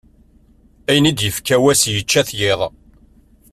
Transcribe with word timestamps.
Ayen 0.89 1.09
i 1.11 1.13
d-ifka 1.17 1.57
wass 1.63 1.81
yečča-t 1.93 2.29
yiḍ. 2.39 2.61